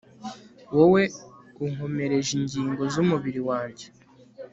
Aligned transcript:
wowe 0.77 1.03
unkomereje 1.65 2.31
ingingo 2.39 2.81
z'umubiri 2.93 3.41
wanjye 3.49 3.85